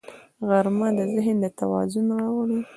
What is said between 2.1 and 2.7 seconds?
راوړي